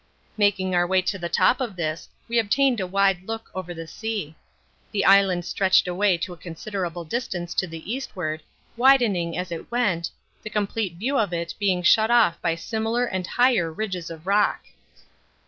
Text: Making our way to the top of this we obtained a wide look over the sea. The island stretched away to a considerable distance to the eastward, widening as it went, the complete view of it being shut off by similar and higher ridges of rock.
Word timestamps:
Making 0.35 0.73
our 0.73 0.87
way 0.87 1.03
to 1.03 1.19
the 1.19 1.29
top 1.29 1.61
of 1.61 1.75
this 1.75 2.09
we 2.27 2.39
obtained 2.39 2.79
a 2.79 2.87
wide 2.87 3.27
look 3.27 3.51
over 3.53 3.71
the 3.71 3.85
sea. 3.85 4.35
The 4.91 5.05
island 5.05 5.45
stretched 5.45 5.87
away 5.87 6.17
to 6.17 6.33
a 6.33 6.37
considerable 6.37 7.03
distance 7.05 7.53
to 7.53 7.67
the 7.67 7.85
eastward, 7.93 8.41
widening 8.75 9.37
as 9.37 9.51
it 9.51 9.69
went, 9.69 10.09
the 10.41 10.49
complete 10.49 10.95
view 10.95 11.19
of 11.19 11.33
it 11.33 11.53
being 11.59 11.83
shut 11.83 12.09
off 12.09 12.41
by 12.41 12.55
similar 12.55 13.05
and 13.05 13.27
higher 13.27 13.71
ridges 13.71 14.09
of 14.09 14.25
rock. 14.25 14.63